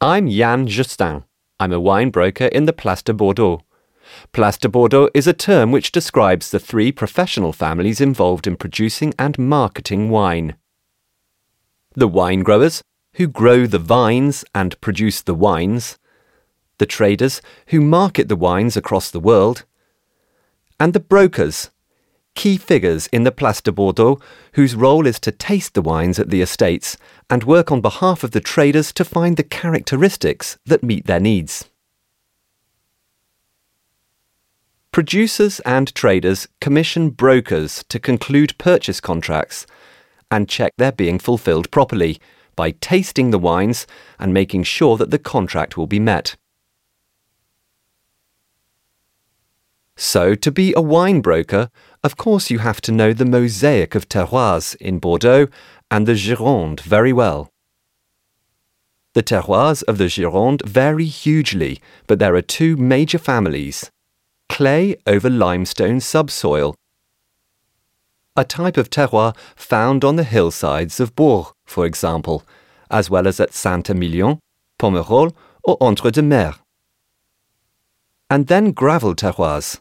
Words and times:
I'm 0.00 0.28
Yann 0.28 0.68
Justin. 0.68 1.24
I'm 1.58 1.72
a 1.72 1.80
wine 1.80 2.10
broker 2.10 2.44
in 2.44 2.66
the 2.66 2.72
Place 2.72 3.02
de 3.02 3.12
Bordeaux. 3.12 3.62
Place 4.30 4.56
de 4.56 4.68
Bordeaux 4.68 5.10
is 5.12 5.26
a 5.26 5.32
term 5.32 5.72
which 5.72 5.90
describes 5.90 6.52
the 6.52 6.60
three 6.60 6.92
professional 6.92 7.52
families 7.52 8.00
involved 8.00 8.46
in 8.46 8.56
producing 8.56 9.12
and 9.18 9.36
marketing 9.36 10.08
wine. 10.08 10.54
The 11.94 12.06
wine 12.06 12.44
growers, 12.44 12.80
who 13.14 13.26
grow 13.26 13.66
the 13.66 13.80
vines 13.80 14.44
and 14.54 14.80
produce 14.80 15.20
the 15.20 15.34
wines, 15.34 15.98
the 16.78 16.86
traders, 16.86 17.42
who 17.70 17.80
market 17.80 18.28
the 18.28 18.36
wines 18.36 18.76
across 18.76 19.10
the 19.10 19.18
world, 19.18 19.64
and 20.78 20.92
the 20.92 21.00
brokers, 21.00 21.70
key 22.38 22.56
figures 22.56 23.08
in 23.08 23.24
the 23.24 23.32
Place 23.32 23.60
de 23.60 23.72
Bordeaux 23.72 24.20
whose 24.52 24.76
role 24.76 25.08
is 25.08 25.18
to 25.18 25.32
taste 25.32 25.74
the 25.74 25.82
wines 25.82 26.20
at 26.20 26.30
the 26.30 26.40
estates 26.40 26.96
and 27.28 27.42
work 27.42 27.72
on 27.72 27.80
behalf 27.80 28.22
of 28.22 28.30
the 28.30 28.40
traders 28.40 28.92
to 28.92 29.04
find 29.04 29.36
the 29.36 29.42
characteristics 29.42 30.56
that 30.64 30.84
meet 30.84 31.06
their 31.06 31.18
needs. 31.18 31.68
Producers 34.92 35.58
and 35.66 35.92
traders 35.96 36.46
commission 36.60 37.10
brokers 37.10 37.84
to 37.88 37.98
conclude 37.98 38.56
purchase 38.56 39.00
contracts 39.00 39.66
and 40.30 40.48
check 40.48 40.72
they're 40.78 40.92
being 40.92 41.18
fulfilled 41.18 41.68
properly 41.72 42.20
by 42.54 42.70
tasting 42.70 43.32
the 43.32 43.38
wines 43.40 43.84
and 44.16 44.32
making 44.32 44.62
sure 44.62 44.96
that 44.96 45.10
the 45.10 45.18
contract 45.18 45.76
will 45.76 45.88
be 45.88 45.98
met. 45.98 46.36
So, 50.00 50.36
to 50.36 50.52
be 50.52 50.72
a 50.76 50.80
wine 50.80 51.20
broker, 51.20 51.70
of 52.04 52.16
course 52.16 52.50
you 52.50 52.60
have 52.60 52.80
to 52.82 52.92
know 52.92 53.12
the 53.12 53.24
mosaic 53.24 53.96
of 53.96 54.08
terroirs 54.08 54.76
in 54.76 55.00
Bordeaux 55.00 55.48
and 55.90 56.06
the 56.06 56.14
Gironde 56.14 56.80
very 56.82 57.12
well. 57.12 57.50
The 59.14 59.24
terroirs 59.24 59.82
of 59.82 59.98
the 59.98 60.04
Gironde 60.04 60.64
vary 60.64 61.06
hugely, 61.06 61.80
but 62.06 62.20
there 62.20 62.36
are 62.36 62.42
two 62.42 62.76
major 62.76 63.18
families 63.18 63.90
clay 64.48 64.94
over 65.04 65.28
limestone 65.28 65.98
subsoil. 65.98 66.76
A 68.36 68.44
type 68.44 68.76
of 68.76 68.90
terroir 68.90 69.36
found 69.56 70.04
on 70.04 70.14
the 70.14 70.22
hillsides 70.22 71.00
of 71.00 71.16
Bourg, 71.16 71.52
for 71.66 71.84
example, 71.84 72.44
as 72.88 73.10
well 73.10 73.26
as 73.26 73.40
at 73.40 73.52
Saint-Emilion, 73.52 74.38
Pomerol, 74.78 75.34
or 75.64 75.76
Entre-deux-Mers. 75.80 76.54
And 78.30 78.46
then 78.46 78.70
gravel 78.70 79.16
terroirs 79.16 79.80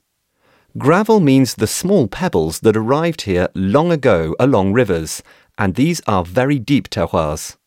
Gravel 0.78 1.20
means 1.20 1.56
the 1.56 1.66
small 1.66 2.08
pebbles 2.08 2.60
that 2.60 2.78
arrived 2.78 3.22
here 3.22 3.48
long 3.56 3.92
ago 3.92 4.36
along 4.40 4.74
rivers, 4.74 5.24
and 5.58 5.74
these 5.74 6.02
are 6.06 6.24
very 6.24 6.60
deep 6.60 6.90
terroirs. 6.90 7.58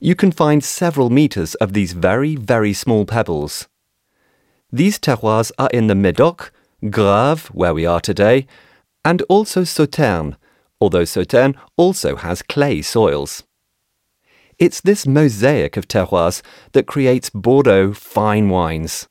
You 0.00 0.14
can 0.14 0.32
find 0.32 0.64
several 0.64 1.10
meters 1.10 1.54
of 1.56 1.74
these 1.74 1.92
very, 1.92 2.34
very 2.34 2.72
small 2.72 3.04
pebbles. 3.04 3.68
These 4.72 4.98
terroirs 4.98 5.52
are 5.58 5.68
in 5.70 5.88
the 5.88 5.94
Médoc, 5.94 6.50
Graves, 6.88 7.48
where 7.48 7.74
we 7.74 7.84
are 7.84 8.00
today, 8.00 8.46
and 9.04 9.20
also 9.22 9.62
Sauternes, 9.62 10.36
although 10.80 11.04
Sauternes 11.04 11.56
also 11.76 12.16
has 12.16 12.40
clay 12.40 12.80
soils. 12.80 13.42
It's 14.58 14.80
this 14.80 15.06
mosaic 15.06 15.76
of 15.76 15.88
terroirs 15.88 16.40
that 16.72 16.86
creates 16.86 17.28
Bordeaux 17.28 17.92
fine 17.92 18.48
wines. 18.48 19.08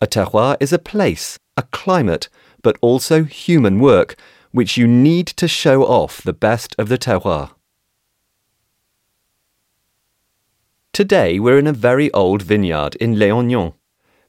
A 0.00 0.06
terroir 0.06 0.56
is 0.60 0.72
a 0.72 0.78
place, 0.78 1.38
a 1.56 1.62
climate, 1.62 2.28
but 2.62 2.78
also 2.80 3.24
human 3.24 3.80
work, 3.80 4.14
which 4.52 4.76
you 4.76 4.86
need 4.86 5.26
to 5.26 5.48
show 5.48 5.82
off 5.82 6.22
the 6.22 6.32
best 6.32 6.74
of 6.78 6.88
the 6.88 6.98
terroir. 6.98 7.50
Today 10.92 11.40
we're 11.40 11.58
in 11.58 11.66
a 11.66 11.72
very 11.72 12.12
old 12.12 12.42
vineyard 12.42 12.94
in 12.96 13.16
Léognan, 13.16 13.74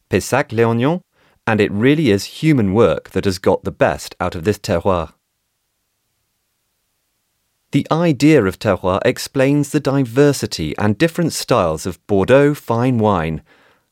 Pessac 0.09 0.49
Léognan, 0.49 1.02
and 1.45 1.61
it 1.61 1.71
really 1.71 2.10
is 2.10 2.42
human 2.42 2.73
work 2.73 3.11
that 3.11 3.26
has 3.26 3.39
got 3.39 3.64
the 3.64 3.71
best 3.71 4.15
out 4.20 4.36
of 4.36 4.44
this 4.44 4.58
terroir. 4.58 5.14
The 7.71 7.88
idea 7.92 8.44
of 8.45 8.58
terroir 8.58 8.99
explains 9.05 9.70
the 9.70 9.80
diversity 9.80 10.76
and 10.80 10.98
different 10.98 11.33
styles 11.33 11.86
of 11.86 12.05
Bordeaux 12.08 12.55
fine 12.55 12.98
wine 12.98 13.44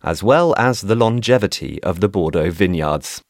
as 0.04 0.24
well 0.24 0.54
as 0.58 0.82
the 0.82 0.96
longevity 0.96 1.82
of 1.84 2.00
the 2.00 2.10
Bordeaux 2.10 2.52
vineyards. 2.52 3.22